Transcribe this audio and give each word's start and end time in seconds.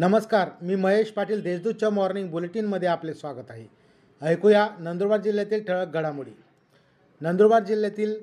नमस्कार 0.00 0.48
मी 0.62 0.74
महेश 0.74 1.10
पाटील 1.10 1.42
देशदूतच्या 1.42 1.88
मॉर्निंग 1.90 2.30
बुलेटिनमध्ये 2.30 2.88
आपले 2.88 3.14
स्वागत 3.14 3.50
आहे. 3.50 3.64
ऐकूया 4.22 4.68
नंदुरबार 4.78 5.20
जिल्ह्यातील 5.20 5.64
ठळक 5.64 5.94
घडामोडी. 5.94 6.30
नंदुरबार 7.20 7.64
जिल्ह्यातील 7.64 8.14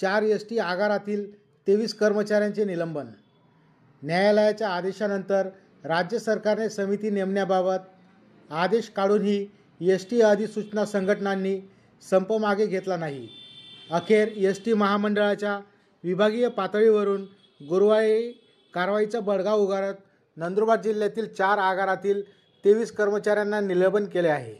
चार 0.00 0.22
एस 0.22 0.48
टी 0.50 0.58
आगारातील 0.58 1.24
तेवीस 1.66 1.94
कर्मचाऱ्यांचे 1.94 2.64
निलंबन. 2.64 3.06
न्यायालयाच्या 4.02 4.68
आदेशानंतर 4.68 5.48
राज्य 5.84 6.18
सरकारने 6.18 6.68
समिती 6.70 7.10
नेमण्याबाबत 7.10 7.88
आदेश 8.50 8.88
काढूनही 8.88 9.46
एस 9.80 10.10
टी 10.10 10.20
अधिसूचना 10.20 10.84
संघटनांनी 10.84 11.58
संप 12.10 12.32
मागे 12.32 12.66
घेतला 12.66 12.96
नाही. 12.96 13.28
अखेर 13.90 14.28
एस 14.28 14.64
टी 14.64 14.74
महामंडळाच्या 14.74 15.58
विभागीय 16.04 16.48
पातळीवरून 16.48 17.26
गुरुवारी 17.68 18.32
कारवाईचा 18.74 19.20
बडगा 19.20 19.52
उगारत 19.52 19.94
नंदुरबार 20.36 20.80
जिल्ह्यातील 20.80 21.26
चार 21.34 21.58
आगारातील 21.58 22.22
तेवीस 22.64 22.92
कर्मचाऱ्यांना 22.92 23.60
निलंबन 23.60 24.04
केले 24.04 24.28
आहे. 24.28 24.54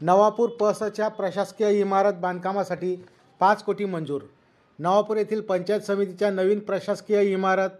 नवापूर 0.00 0.48
पसच्या 0.50 1.08
प्रशासकीय 1.08 1.80
इमारत 1.80 2.12
बांधकामासाठी 2.12 2.94
पाच 3.40 3.62
कोटी 3.62 3.84
मंजूर. 3.84 4.22
नवापूर 4.78 5.16
येथील 5.16 5.40
पंचायत 5.40 5.80
समितीच्या 5.80 6.30
नवीन 6.30 6.58
प्रशासकीय 6.58 7.22
इमारत 7.32 7.70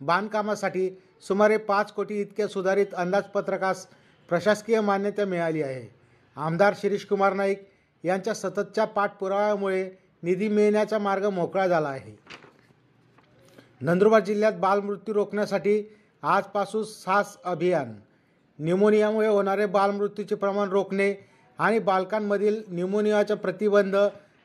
बांधकामासाठी 0.00 0.88
सुमारे 1.28 1.56
पाच 1.56 1.92
कोटी 1.92 2.20
इतक्या 2.20 2.48
सुधारित 2.48 2.94
अंदाजपत्रकास 2.94 3.86
प्रशासकीय 4.28 4.80
मान्यता 4.80 5.24
मिळाली 5.24 5.62
आहे. 5.62 5.88
आमदार 6.36 6.74
शिरीष 6.76 7.04
कुमार 7.04 7.32
नाईक 7.32 7.66
यांच्या 8.04 8.34
सततच्या 8.34 8.84
पाठपुराव्यामुळे 8.84 9.90
निधी 10.22 10.48
मिळण्याचा 10.48 10.98
मार्ग 10.98 11.26
मोकळा 11.26 11.66
झाला 11.66 11.88
आहे. 11.88 12.18
नंदुरबार 13.80 14.20
जिल्ह्यात 14.20 14.52
बालमृत्यू 14.52 15.14
रोखण्यासाठी 15.14 15.82
आजपासून 16.22 16.84
सास 16.84 17.36
अभियान. 17.44 17.94
न्युमोनियामुळे 18.58 19.28
होणारे 19.28 19.66
बालमृत्यूचे 19.66 20.34
प्रमाण 20.34 20.68
रोखणे 20.68 21.14
आणि 21.58 21.78
बालकांमधील 21.78 22.62
न्युमोनियाच्या 22.68 23.36
प्रतिबंध 23.36 23.96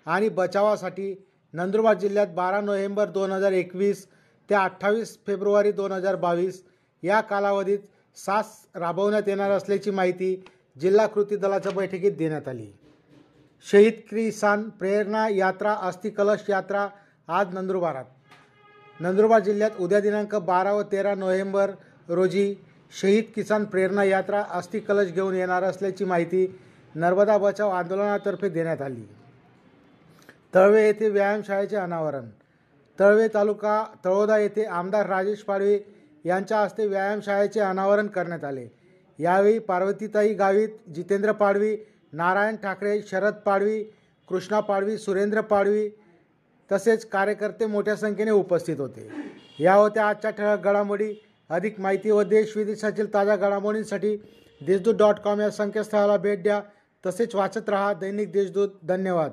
आणि 0.06 0.30
बचावासाठी 0.30 1.14
नंदुरबार 1.54 1.94
जिल्ह्यात 1.94 2.28
बारा 2.28 2.62
नोव्हेंबर 2.62 3.10
दोन 3.10 3.32
हजार 3.32 3.52
एकवीस 3.52 4.06
ते 4.50 4.56
अठ्ठावीस 4.56 5.18
फेब्रुवारी 5.28 5.72
दोन 5.72 5.92
हजार 5.92 6.16
बावीस 6.16 6.64
या 7.04 7.22
कालावधीत 7.22 7.80
सास 8.16 8.68
राबवण्यात 8.76 9.28
येणार 9.28 9.52
असल्याची 9.52 9.92
माहिती 9.92 10.44
जिल्हा 10.82 11.08
कृती 11.08 11.36
दलाच्या 11.36 11.72
बैठकीत 11.72 12.12
देण्यात 12.12 12.48
आली. 12.48 12.68
शहीद 13.72 13.94
किसान 14.10 14.70
प्रेरणा 14.70 15.28
यात्रा 15.30 15.74
अस्थिकलश 15.74 16.50
यात्रा 16.50 16.88
आज 17.28 17.54
नंदुरबारात. 17.54 18.06
नंदुरबार 19.00 19.40
जिल्ह्यात 19.40 19.72
उद्या 19.80 20.00
दिनांक 20.00 20.36
बारा 20.36 20.74
व 20.74 20.82
तेरा 20.82 21.14
नोव्हेंबर 21.16 21.72
रोजी 22.10 22.54
शहीद 23.02 23.24
किसान 23.36 23.64
प्रेरणा 23.66 24.04
यात्रा 24.04 24.44
अस्थिकलश 24.52 25.12
घेऊन 25.12 25.36
येणार 25.36 25.64
असल्याची 25.64 26.06
माहिती 26.06 26.46
नर्मदा 26.96 27.38
बचाव 27.38 27.70
आंदोलनातर्फे 27.70 28.50
देण्यात 28.50 28.82
आली. 28.82 29.06
तळवे 30.56 30.86
येथे 30.86 31.10
व्यायामशाळेचे 31.10 31.76
अनावरण. 31.76 32.30
तळवे 33.00 33.28
तालुका 33.28 33.84
तळोदा 34.06 34.38
येथे 34.38 34.64
आमदार 34.64 35.06
राजेश 35.06 35.42
पाडवे 35.44 35.80
यांच्या 36.26 36.60
हस्ते 36.60 36.86
व्यायामशाळेचे 36.88 37.60
अनावरण 37.60 38.08
करण्यात 38.08 38.44
आले. 38.44 38.68
यावेळी 39.20 39.60
पार्वतीताई 39.60 40.34
गावित 40.34 40.70
जितेंद्र 40.96 41.32
पाडवी 41.32 41.76
नारायण 42.14 42.56
ठाकरे 42.56 43.02
शरद 43.02 43.34
पाडवी 43.46 43.84
कृष्णा 44.28 44.60
पाडवी 44.60 44.98
सुरेंद्र 44.98 45.42
पाडवी 45.42 45.90
तसेच 46.74 47.06
कार्यकर्ते 47.06 47.66
मोठ्या 47.66 47.96
संख्येने 47.96 48.32
उपस्थित 48.32 48.80
होते. 48.80 49.10
या 49.60 49.74
होत्या 49.74 50.08
आजच्या 50.08 50.32
ठळक 50.32 50.60
घडामोडी. 50.60 51.14
अधिक 51.50 51.80
माहिती 51.80 52.12
व 52.12 52.24
देश 52.24 52.58
विदेशातील 52.58 53.14
ताज्या 53.14 53.36
घडामोडींसाठी 53.36 54.16
देशदूत 54.66 54.96
डॉट 54.96 55.16
कॉम 55.16 55.42
या 55.42 55.50
संकेतस्थळाला 55.50 56.18
भेट 56.18 56.44
द्या. 56.44 56.62
तसेच 57.06 57.36
वाचत 57.36 57.70
रहा 57.70 57.94
दैनिक 57.94 58.32
देशदूत. 58.32 58.70
धन्यवाद. 58.84 59.32